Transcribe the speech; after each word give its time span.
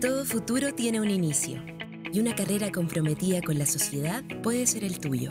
Todo 0.00 0.24
futuro 0.24 0.74
tiene 0.74 1.00
un 1.00 1.10
inicio 1.10 1.62
y 2.12 2.20
una 2.20 2.34
carrera 2.34 2.72
comprometida 2.72 3.42
con 3.42 3.58
la 3.58 3.66
sociedad 3.66 4.24
puede 4.42 4.66
ser 4.66 4.82
el 4.82 4.98
tuyo. 4.98 5.30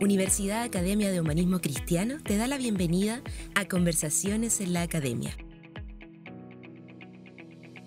Universidad 0.00 0.62
Academia 0.62 1.10
de 1.10 1.20
Humanismo 1.20 1.60
Cristiano 1.60 2.16
te 2.22 2.36
da 2.36 2.46
la 2.46 2.58
bienvenida 2.58 3.22
a 3.54 3.66
Conversaciones 3.66 4.60
en 4.60 4.74
la 4.74 4.82
Academia. 4.82 5.34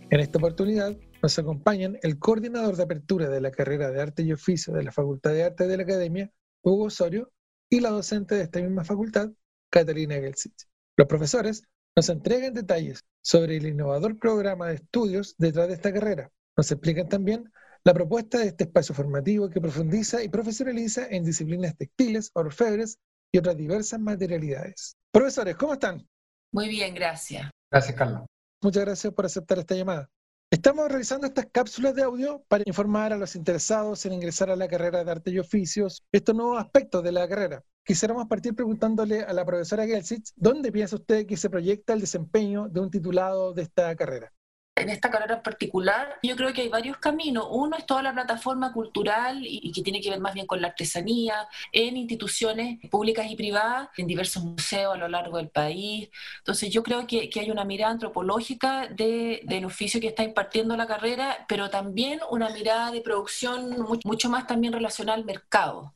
En 0.10 0.20
esta 0.20 0.40
oportunidad 0.40 0.98
nos 1.22 1.38
acompañan 1.38 2.00
el 2.02 2.18
coordinador 2.18 2.76
de 2.76 2.84
apertura 2.84 3.30
de 3.30 3.42
la 3.42 3.52
carrera 3.52 3.92
de 3.92 4.02
Arte 4.02 4.24
y 4.24 4.34
Oficio 4.34 4.74
de 4.74 4.84
la 4.84 4.92
Facultad 4.92 5.32
de 5.34 5.44
Arte 5.44 5.68
de 5.68 5.78
la 5.78 5.84
Academia, 5.84 6.32
Hugo 6.64 6.86
Osorio, 6.86 7.32
y 7.70 7.82
la 7.82 7.92
docente 7.92 8.34
de 8.34 8.42
esta 8.42 8.60
misma 8.60 8.84
facultad, 8.84 9.30
Catalina 9.70 10.16
Gelsich. 10.16 10.68
Los 10.98 11.08
profesores 11.08 11.64
nos 12.00 12.08
entregan 12.08 12.54
detalles 12.54 13.04
sobre 13.22 13.58
el 13.58 13.66
innovador 13.66 14.18
programa 14.18 14.68
de 14.68 14.76
estudios 14.76 15.36
detrás 15.38 15.68
de 15.68 15.74
esta 15.74 15.92
carrera. 15.92 16.32
Nos 16.56 16.72
explican 16.72 17.10
también 17.10 17.52
la 17.84 17.94
propuesta 17.94 18.38
de 18.38 18.48
este 18.48 18.64
espacio 18.64 18.96
formativo 18.96 19.50
que 19.50 19.60
profundiza 19.60 20.24
y 20.24 20.30
profesionaliza 20.30 21.08
en 21.10 21.26
disciplinas 21.26 21.76
textiles, 21.76 22.32
orfebres 22.36 23.00
y 23.34 23.40
otras 23.40 23.58
diversas 23.58 24.00
materialidades. 24.00 24.96
Profesores, 25.12 25.58
¿cómo 25.58 25.74
están? 25.74 26.08
Muy 26.54 26.70
bien, 26.70 26.96
gracias. 26.96 27.52
Gracias, 27.70 27.98
Carlos. 27.98 28.22
Muchas 28.62 28.86
gracias 28.86 29.14
por 29.14 29.26
aceptar 29.26 29.60
esta 29.60 29.76
llamada. 29.76 30.10
Estamos 30.50 30.88
realizando 30.88 31.28
estas 31.28 31.48
cápsulas 31.52 31.96
de 31.96 32.04
audio 32.04 32.46
para 32.48 32.64
informar 32.66 33.12
a 33.12 33.18
los 33.18 33.36
interesados 33.36 34.06
en 34.06 34.14
ingresar 34.14 34.50
a 34.50 34.56
la 34.56 34.70
carrera 34.70 35.04
de 35.04 35.12
arte 35.12 35.32
y 35.32 35.40
oficios 35.40 36.02
estos 36.14 36.34
nuevos 36.34 36.62
aspectos 36.62 37.04
de 37.04 37.12
la 37.12 37.28
carrera. 37.28 37.62
Quisiéramos 37.90 38.28
partir 38.28 38.54
preguntándole 38.54 39.24
a 39.24 39.34
la 39.34 39.44
profesora 39.44 39.84
Gelsich, 39.84 40.32
¿dónde 40.36 40.72
piensa 40.72 40.96
usted 40.96 41.26
que 41.26 41.36
se 41.36 41.50
proyecta 41.50 41.94
el 41.94 42.02
desempeño 42.02 42.70
de 42.70 42.82
un 42.82 42.92
titulado 42.92 43.52
de 43.52 43.64
esta 43.64 43.96
carrera? 43.96 44.32
en 44.76 44.90
esta 44.90 45.10
carrera 45.10 45.36
en 45.36 45.42
particular, 45.42 46.20
yo 46.24 46.38
creo 46.38 46.54
que 46.54 46.62
hay 46.62 46.70
varios 46.70 46.98
caminos. 47.00 47.48
Uno 47.50 47.76
es 47.76 47.86
toda 47.86 48.02
la 48.02 48.14
plataforma 48.14 48.72
cultural 48.72 49.42
y, 49.42 49.74
que 49.74 49.82
tiene 49.82 50.00
que 50.00 50.10
ver 50.10 50.22
más 50.22 50.34
bien 50.34 50.46
con 50.46 50.62
la 50.62 50.70
artesanía 50.70 51.50
en 51.74 51.98
instituciones 51.98 52.80
públicas 52.90 53.30
y 53.30 53.36
privadas, 53.36 53.90
en 53.98 54.08
diversos 54.08 54.44
museos 54.44 54.94
a 54.94 54.98
lo 54.98 55.10
largo 55.10 55.36
del 55.38 55.50
país. 55.50 56.10
Entonces 56.38 56.70
yo 56.70 56.82
creo 56.84 57.06
que, 57.08 57.30
hay 57.38 57.52
una 57.52 57.66
mirada 57.66 57.92
antropológica 57.92 58.88
del 58.88 59.66
oficio 59.66 60.00
que 60.00 60.08
está 60.08 60.24
impartiendo 60.24 60.78
la 60.78 60.88
carrera, 60.88 61.46
pero 61.50 61.70
también 61.70 62.20
una 62.30 62.50
mirada 62.52 62.92
de 62.92 63.02
producción 63.02 63.82
mucho, 64.06 64.30
más 64.30 64.48
también 64.48 64.72
relacionada 64.72 65.18
al 65.18 65.26
mercado. 65.26 65.96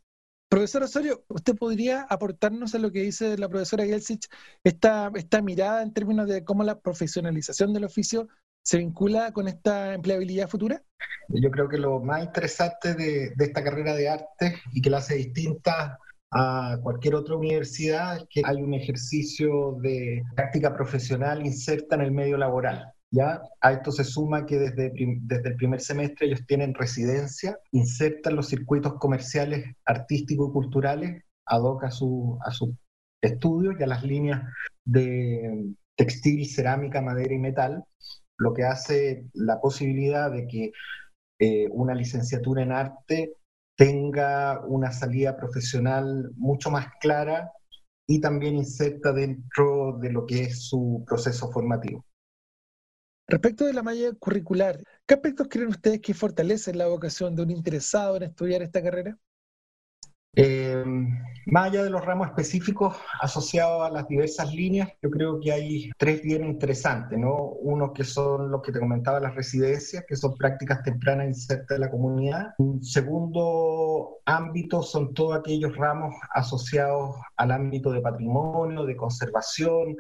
Profesor 0.54 0.84
Osorio, 0.84 1.26
¿usted 1.30 1.56
podría 1.56 2.04
aportarnos 2.08 2.76
a 2.76 2.78
lo 2.78 2.92
que 2.92 3.02
dice 3.02 3.36
la 3.40 3.50
profesora 3.50 3.86
Gelsich, 3.86 4.28
esta, 4.64 5.12
esta 5.16 5.42
mirada 5.42 5.82
en 5.82 5.92
términos 5.92 6.28
de 6.28 6.44
cómo 6.44 6.64
la 6.64 6.80
profesionalización 6.80 7.74
del 7.74 7.86
oficio 7.86 8.28
se 8.62 8.78
vincula 8.78 9.32
con 9.32 9.48
esta 9.48 9.96
empleabilidad 9.96 10.48
futura? 10.48 10.84
Yo 11.30 11.50
creo 11.50 11.68
que 11.68 11.80
lo 11.80 12.02
más 12.02 12.24
interesante 12.24 12.94
de, 12.94 13.34
esta 13.36 13.64
carrera 13.64 13.96
de 13.96 14.10
arte 14.10 14.62
y 14.74 14.84
que 14.84 14.92
la 14.92 15.00
hace 15.00 15.16
distinta 15.16 15.98
a 16.30 16.78
cualquier 16.84 17.16
otra 17.16 17.36
universidad 17.36 18.18
es 18.18 18.26
que 18.30 18.44
hay 18.46 18.58
un 18.58 18.76
ejercicio 18.76 19.80
de 19.82 20.22
práctica 20.36 20.76
profesional 20.76 21.44
inserta 21.44 21.96
en 21.96 22.02
el 22.02 22.12
medio 22.12 22.38
laboral. 22.38 22.94
¿Ya? 23.14 23.42
A 23.62 23.74
esto 23.74 23.92
se 23.92 24.04
suma 24.04 24.46
que 24.46 24.58
desde, 24.58 24.92
desde 25.22 25.50
el 25.50 25.56
primer 25.56 25.82
semestre 25.82 26.28
ellos 26.28 26.46
tienen 26.48 26.74
residencia, 26.74 27.58
insertan 27.72 28.36
los 28.36 28.48
circuitos 28.48 28.96
comerciales 28.96 29.76
artísticos 29.86 30.50
y 30.50 30.54
culturales 30.54 31.24
ad 31.46 31.62
a 31.84 31.92
su, 31.92 32.40
a 32.44 32.52
su 32.52 32.76
estudios 33.22 33.76
y 33.80 33.84
a 33.84 33.88
las 33.88 34.04
líneas 34.04 34.42
de 34.84 35.74
textil, 35.96 36.48
cerámica, 36.50 37.02
madera 37.02 37.34
y 37.34 37.40
metal 37.40 37.84
lo 38.38 38.54
que 38.54 38.64
hace 38.64 39.28
la 39.34 39.62
posibilidad 39.62 40.32
de 40.32 40.48
que 40.48 40.72
eh, 41.40 41.68
una 41.70 41.94
licenciatura 41.94 42.64
en 42.64 42.72
arte 42.72 43.36
tenga 43.78 44.62
una 44.66 44.92
salida 44.92 45.38
profesional 45.38 46.32
mucho 46.36 46.72
más 46.72 46.88
clara 47.00 47.52
y 48.08 48.20
también 48.20 48.56
inserta 48.56 49.14
dentro 49.14 49.98
de 50.00 50.12
lo 50.12 50.26
que 50.26 50.44
es 50.44 50.68
su 50.68 51.04
proceso 51.08 51.52
formativo. 51.52 52.04
Respecto 53.28 53.66
de 53.66 53.74
la 53.74 53.84
malla 53.84 54.12
curricular, 54.20 54.80
¿qué 55.06 55.14
aspectos 55.14 55.48
creen 55.50 55.70
ustedes 55.70 56.02
que 56.02 56.14
fortalecen 56.14 56.78
la 56.78 56.88
vocación 56.88 57.36
de 57.36 57.44
un 57.44 57.52
interesado 57.52 58.18
en 58.18 58.24
estudiar 58.24 58.62
esta 58.62 58.84
carrera? 58.84 59.18
Eh, 60.36 60.84
más 61.46 61.70
allá 61.70 61.84
de 61.84 61.92
los 61.92 62.04
ramos 62.04 62.28
específicos 62.28 62.98
asociados 63.22 63.86
a 63.86 63.92
las 63.92 64.08
diversas 64.08 64.52
líneas, 64.52 64.90
yo 65.02 65.12
creo 65.12 65.40
que 65.40 65.52
hay 65.52 65.92
tres 65.98 66.24
bien 66.24 66.44
interesantes, 66.44 67.20
¿no? 67.20 67.36
Uno 67.62 67.94
que 67.94 68.04
son 68.04 68.50
los 68.50 68.62
que 68.64 68.72
te 68.72 68.80
comentaba, 68.80 69.20
las 69.20 69.36
residencias, 69.36 70.04
que 70.08 70.16
son 70.16 70.36
prácticas 70.36 70.82
tempranas 70.82 71.28
insertas 71.28 71.76
en 71.76 71.82
la 71.82 71.92
comunidad. 71.92 72.54
Un 72.58 72.84
segundo 72.84 74.22
ámbito 74.26 74.82
son 74.82 75.14
todos 75.14 75.38
aquellos 75.38 75.76
ramos 75.78 76.16
asociados 76.34 77.16
al 77.38 77.52
ámbito 77.52 77.92
de 77.92 78.02
patrimonio, 78.02 78.86
de 78.86 78.98
conservación, 78.98 79.96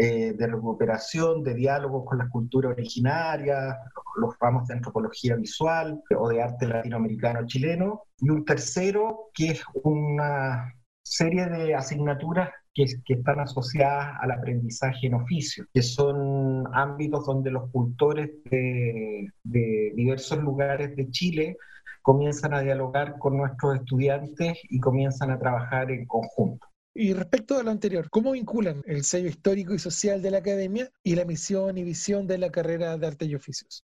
eh, 0.00 0.32
de 0.32 0.46
recuperación, 0.46 1.42
de 1.42 1.54
diálogo 1.54 2.04
con 2.04 2.18
las 2.18 2.30
culturas 2.30 2.72
originarias, 2.72 3.76
los 4.16 4.38
ramos 4.38 4.68
de 4.68 4.74
antropología 4.74 5.34
visual 5.34 6.00
o 6.16 6.28
de 6.28 6.40
arte 6.40 6.68
latinoamericano 6.68 7.44
chileno, 7.46 8.02
y 8.18 8.30
un 8.30 8.44
tercero 8.44 9.30
que 9.34 9.50
es 9.50 9.64
una 9.82 10.72
serie 11.02 11.46
de 11.46 11.74
asignaturas 11.74 12.50
que, 12.72 12.84
están 13.12 13.40
asociadas 13.40 14.16
al 14.20 14.30
aprendizaje 14.30 15.08
en 15.08 15.14
oficio, 15.14 15.66
que 15.74 15.82
son 15.82 16.64
ámbitos 16.72 17.26
donde 17.26 17.50
los 17.50 17.68
cultores 17.72 18.30
de, 18.44 19.28
de 19.42 19.92
diversos 19.96 20.38
lugares 20.38 20.94
de 20.94 21.10
Chile 21.10 21.56
comienzan 22.02 22.54
a 22.54 22.60
dialogar 22.60 23.18
con 23.18 23.36
nuestros 23.36 23.80
estudiantes 23.80 24.58
y 24.70 24.78
comienzan 24.78 25.32
a 25.32 25.40
trabajar 25.40 25.90
en 25.90 26.06
conjunto. 26.06 26.67
Y 27.00 27.12
respecto 27.12 27.56
a 27.56 27.62
lo 27.62 27.70
anterior, 27.70 28.10
¿cómo 28.10 28.32
vinculan 28.32 28.82
el 28.84 29.04
sello 29.04 29.28
histórico 29.28 29.72
y 29.72 29.78
social 29.78 30.20
de 30.20 30.32
la 30.32 30.38
academia 30.38 30.90
y 31.04 31.14
la 31.14 31.24
misión 31.24 31.78
y 31.78 31.84
visión 31.84 32.26
de 32.26 32.38
la 32.38 32.50
carrera 32.50 32.98
de 32.98 33.06
arte 33.06 33.24
y 33.24 33.36
oficios? 33.36 33.84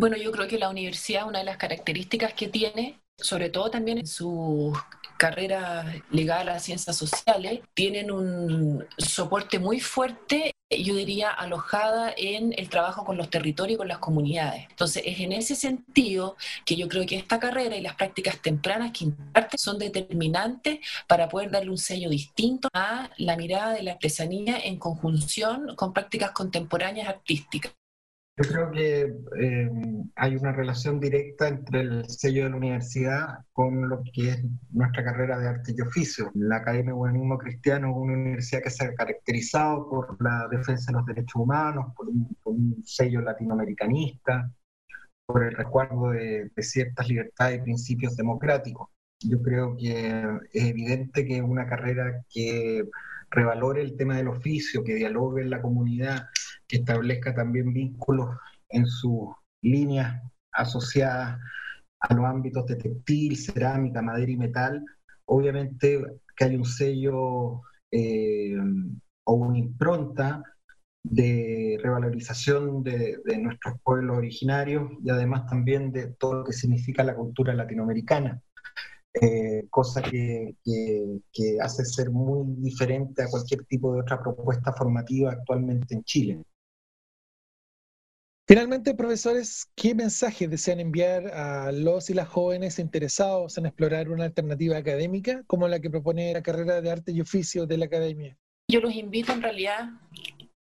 Bueno, 0.00 0.16
yo 0.16 0.32
creo 0.32 0.48
que 0.48 0.58
la 0.58 0.70
universidad, 0.70 1.28
una 1.28 1.40
de 1.40 1.44
las 1.44 1.58
características 1.58 2.32
que 2.32 2.48
tiene, 2.48 2.98
sobre 3.18 3.50
todo 3.50 3.70
también 3.70 3.98
en 3.98 4.06
su 4.06 4.72
carrera 5.18 5.92
ligada 6.10 6.54
a 6.54 6.58
ciencias 6.58 6.96
sociales, 6.96 7.60
tienen 7.74 8.10
un 8.10 8.86
soporte 8.96 9.58
muy 9.58 9.78
fuerte 9.78 10.54
yo 10.70 10.94
diría, 10.94 11.30
alojada 11.30 12.14
en 12.16 12.54
el 12.56 12.70
trabajo 12.70 13.04
con 13.04 13.18
los 13.18 13.28
territorios 13.28 13.74
y 13.74 13.76
con 13.76 13.88
las 13.88 13.98
comunidades. 13.98 14.68
Entonces, 14.70 15.02
es 15.04 15.20
en 15.20 15.32
ese 15.32 15.56
sentido 15.56 16.36
que 16.64 16.76
yo 16.76 16.88
creo 16.88 17.04
que 17.04 17.16
esta 17.16 17.40
carrera 17.40 17.76
y 17.76 17.82
las 17.82 17.96
prácticas 17.96 18.40
tempranas 18.40 18.92
que 18.92 19.04
imparte 19.04 19.58
son 19.58 19.78
determinantes 19.78 20.78
para 21.08 21.28
poder 21.28 21.50
darle 21.50 21.72
un 21.72 21.76
sello 21.76 22.08
distinto 22.08 22.68
a 22.72 23.10
la 23.18 23.36
mirada 23.36 23.72
de 23.72 23.82
la 23.82 23.92
artesanía 23.92 24.60
en 24.60 24.78
conjunción 24.78 25.74
con 25.74 25.92
prácticas 25.92 26.30
contemporáneas 26.30 27.08
artísticas. 27.08 27.72
Yo 28.42 28.48
creo 28.48 28.70
que 28.70 29.00
eh, 29.38 29.70
hay 30.16 30.34
una 30.34 30.52
relación 30.52 30.98
directa 30.98 31.46
entre 31.46 31.80
el 31.82 32.08
sello 32.08 32.44
de 32.44 32.50
la 32.50 32.56
universidad 32.56 33.38
con 33.52 33.86
lo 33.86 34.02
que 34.14 34.30
es 34.30 34.44
nuestra 34.70 35.04
carrera 35.04 35.38
de 35.38 35.48
arte 35.48 35.74
y 35.76 35.80
oficio. 35.82 36.30
La 36.32 36.56
Academia 36.56 36.92
de 36.92 36.98
Humanismo 36.98 37.36
Cristiano 37.36 37.90
es 37.90 37.96
una 37.96 38.14
universidad 38.14 38.62
que 38.62 38.70
se 38.70 38.84
ha 38.84 38.94
caracterizado 38.94 39.90
por 39.90 40.16
la 40.22 40.48
defensa 40.50 40.90
de 40.90 40.98
los 40.98 41.06
derechos 41.06 41.34
humanos, 41.34 41.92
por 41.94 42.08
un, 42.08 42.82
sello 42.82 43.20
latinoamericanista, 43.20 44.50
por 45.26 45.44
el 45.44 45.54
resguardo 45.54 46.12
de, 46.12 46.50
de 46.56 46.62
ciertas 46.62 47.08
libertades 47.08 47.58
y 47.58 47.62
principios 47.62 48.16
democráticos. 48.16 48.88
Yo 49.18 49.42
creo 49.42 49.76
que 49.76 50.24
es 50.50 50.64
evidente 50.64 51.26
que 51.26 51.42
una 51.42 51.66
carrera 51.66 52.24
que 52.32 52.88
revalore 53.30 53.82
el 53.82 53.98
tema 53.98 54.16
del 54.16 54.28
oficio, 54.28 54.82
que 54.82 54.94
dialogue 54.94 55.42
en 55.42 55.50
la 55.50 55.60
comunidad, 55.60 56.26
que 56.70 56.76
establezca 56.78 57.34
también 57.34 57.72
vínculos 57.72 58.28
en 58.68 58.86
sus 58.86 59.28
líneas 59.62 60.22
asociadas 60.52 61.38
a 62.00 62.14
los 62.14 62.24
ámbitos 62.24 62.64
de 62.66 62.76
textil, 62.76 63.36
cerámica, 63.36 64.00
madera 64.00 64.30
y 64.30 64.36
metal, 64.36 64.84
obviamente 65.26 66.02
que 66.36 66.44
hay 66.44 66.56
un 66.56 66.64
sello 66.64 67.62
eh, 67.90 68.56
o 69.24 69.34
una 69.34 69.58
impronta 69.58 70.42
de 71.02 71.78
revalorización 71.82 72.82
de, 72.82 73.20
nuestros 73.38 73.74
pueblos 73.82 74.18
originarios 74.18 74.90
y 75.02 75.10
además 75.10 75.46
también 75.46 75.92
de 75.92 76.08
todo 76.18 76.34
lo 76.34 76.44
que 76.44 76.52
significa 76.52 77.02
la 77.02 77.16
cultura 77.16 77.52
latinoamericana. 77.54 78.40
Eh, 79.12 79.66
cosa 79.70 80.00
que, 80.02 80.54
que, 80.64 81.58
hace 81.60 81.84
ser 81.84 82.10
muy 82.10 82.44
diferente 82.58 83.24
a 83.24 83.28
cualquier 83.28 83.64
tipo 83.64 83.92
de 83.92 84.02
otra 84.02 84.22
propuesta 84.22 84.72
formativa 84.72 85.32
actualmente 85.32 85.94
en 85.94 86.04
Chile. 86.04 86.44
Finalmente, 88.50 88.94
profesores, 88.94 89.70
¿qué 89.76 89.94
mensaje 89.94 90.48
desean 90.48 90.80
enviar 90.80 91.28
a 91.28 91.70
los 91.70 92.10
y 92.10 92.14
las 92.14 92.26
jóvenes 92.26 92.80
interesados 92.80 93.56
en 93.58 93.66
explorar 93.66 94.08
una 94.08 94.24
alternativa 94.24 94.76
académica 94.76 95.44
como 95.46 95.68
la 95.68 95.78
que 95.78 95.88
propone 95.88 96.32
la 96.32 96.42
carrera 96.42 96.80
de 96.80 96.90
arte 96.90 97.12
y 97.12 97.20
oficio 97.20 97.64
de 97.66 97.78
la 97.78 97.84
academia? 97.84 98.36
Yo 98.66 98.80
los 98.80 98.92
invito 98.92 99.30
en 99.30 99.42
realidad 99.42 99.90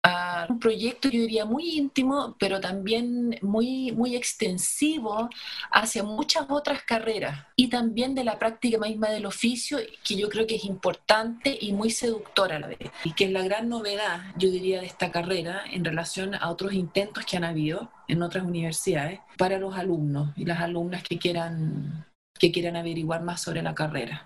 a 0.03 0.47
un 0.49 0.59
proyecto, 0.59 1.09
yo 1.09 1.21
diría, 1.21 1.45
muy 1.45 1.77
íntimo, 1.77 2.35
pero 2.39 2.59
también 2.59 3.37
muy, 3.41 3.91
muy 3.91 4.15
extensivo 4.15 5.29
hacia 5.71 6.03
muchas 6.03 6.47
otras 6.49 6.81
carreras 6.83 7.45
y 7.55 7.67
también 7.69 8.15
de 8.15 8.23
la 8.23 8.39
práctica 8.39 8.79
misma 8.79 9.09
del 9.09 9.25
oficio, 9.25 9.77
que 10.03 10.15
yo 10.15 10.29
creo 10.29 10.47
que 10.47 10.55
es 10.55 10.65
importante 10.65 11.57
y 11.59 11.73
muy 11.73 11.91
seductora 11.91 12.55
a 12.55 12.59
la 12.59 12.67
vez, 12.67 12.79
y 13.03 13.13
que 13.13 13.25
es 13.25 13.31
la 13.31 13.43
gran 13.43 13.69
novedad, 13.69 14.21
yo 14.37 14.49
diría, 14.49 14.81
de 14.81 14.87
esta 14.87 15.11
carrera 15.11 15.63
en 15.71 15.85
relación 15.85 16.33
a 16.35 16.49
otros 16.49 16.73
intentos 16.73 17.25
que 17.25 17.37
han 17.37 17.43
habido 17.43 17.91
en 18.07 18.23
otras 18.23 18.43
universidades 18.43 19.19
para 19.37 19.59
los 19.59 19.75
alumnos 19.77 20.31
y 20.35 20.45
las 20.45 20.59
alumnas 20.61 21.03
que 21.03 21.19
quieran, 21.19 22.05
que 22.39 22.51
quieran 22.51 22.75
averiguar 22.75 23.21
más 23.21 23.41
sobre 23.41 23.61
la 23.61 23.75
carrera 23.75 24.25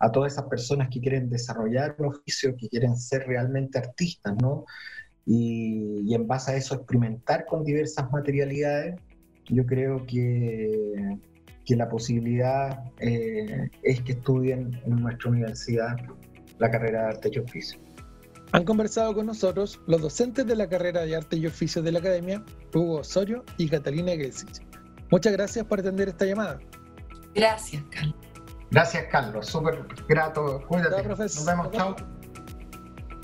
a 0.00 0.10
todas 0.10 0.32
esas 0.32 0.46
personas 0.46 0.88
que 0.88 1.00
quieren 1.00 1.28
desarrollar 1.28 1.94
un 1.98 2.06
oficio, 2.06 2.56
que 2.56 2.68
quieren 2.68 2.96
ser 2.96 3.26
realmente 3.26 3.78
artistas, 3.78 4.34
¿no? 4.40 4.64
Y, 5.26 6.12
en 6.12 6.26
base 6.26 6.52
a 6.52 6.56
eso 6.56 6.74
experimentar 6.74 7.44
con 7.44 7.62
diversas 7.62 8.10
materialidades, 8.10 8.98
yo 9.46 9.64
creo 9.66 10.04
que, 10.06 11.18
que 11.66 11.76
la 11.76 11.88
posibilidad 11.88 12.82
eh, 12.98 13.68
es 13.82 14.00
que 14.00 14.12
estudien 14.12 14.80
en 14.86 14.96
nuestra 14.96 15.30
universidad 15.30 15.96
la 16.58 16.70
carrera 16.70 17.02
de 17.02 17.08
arte 17.08 17.30
y 17.32 17.38
oficio. 17.38 17.78
Han 18.52 18.64
conversado 18.64 19.14
con 19.14 19.26
nosotros 19.26 19.80
los 19.86 20.00
docentes 20.00 20.46
de 20.46 20.56
la 20.56 20.68
carrera 20.68 21.02
de 21.02 21.14
arte 21.14 21.36
y 21.36 21.46
oficio 21.46 21.82
de 21.82 21.92
la 21.92 22.00
academia, 22.00 22.42
Hugo 22.74 23.00
Osorio 23.00 23.44
y 23.58 23.68
Catalina 23.68 24.12
Gelsich. 24.12 24.62
Muchas 25.10 25.32
gracias 25.32 25.64
por 25.66 25.80
atender 25.80 26.08
esta 26.08 26.24
llamada. 26.24 26.58
Gracias, 27.34 27.82
Carlos. 27.90 28.29
Gracias, 28.70 29.06
Carlos. 29.10 29.46
Súper 29.46 29.84
grato. 30.08 30.62
Cuídate. 30.68 31.08
Nos 31.08 31.44
vemos. 31.44 31.70
Chao. 31.72 31.96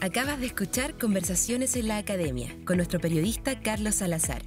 Acabas 0.01 0.41
de 0.41 0.47
escuchar 0.47 0.99
Conversaciones 0.99 1.77
en 1.77 1.89
la 1.89 1.99
Academia 1.99 2.57
con 2.67 2.77
nuestro 2.77 3.01
periodista 3.01 3.61
Carlos 3.61 3.97
Salazar. 3.97 4.43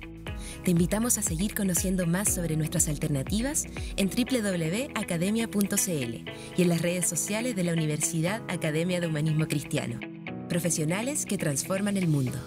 Te 0.63 0.71
invitamos 0.71 1.17
a 1.17 1.21
seguir 1.21 1.55
conociendo 1.55 2.05
más 2.05 2.33
sobre 2.33 2.55
nuestras 2.55 2.87
alternativas 2.87 3.65
en 3.95 4.09
www.academia.cl 4.09 6.29
y 6.57 6.61
en 6.61 6.69
las 6.69 6.81
redes 6.81 7.07
sociales 7.07 7.55
de 7.55 7.63
la 7.63 7.73
Universidad 7.73 8.41
Academia 8.47 8.99
de 8.99 9.07
Humanismo 9.07 9.47
Cristiano. 9.47 9.99
Profesionales 10.49 11.25
que 11.25 11.37
transforman 11.37 11.97
el 11.97 12.07
mundo. 12.07 12.37